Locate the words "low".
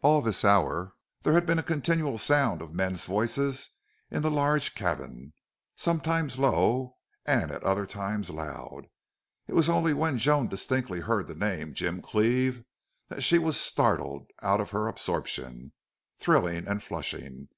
6.38-6.96